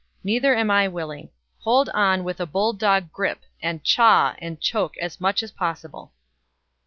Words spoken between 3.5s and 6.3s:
and chaw and choke as much as possible!"